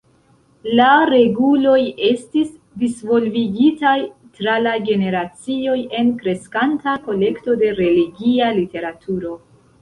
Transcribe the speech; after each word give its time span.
La 0.77 0.85
reguloj 1.09 1.75
estis 2.07 2.47
disvolvigitaj 2.83 3.91
tra 4.39 4.55
la 4.69 4.73
generacioj 4.87 5.77
en 6.01 6.11
kreskanta 6.23 6.97
kolekto 7.05 7.55
de 7.61 7.71
religia 7.83 8.51
literaturo. 8.59 9.37